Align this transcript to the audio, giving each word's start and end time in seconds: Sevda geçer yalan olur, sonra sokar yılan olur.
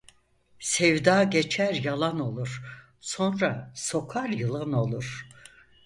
Sevda 0.59 1.23
geçer 1.23 1.73
yalan 1.73 2.19
olur, 2.19 2.63
sonra 3.01 3.71
sokar 3.75 4.29
yılan 4.29 4.71
olur. 4.73 5.27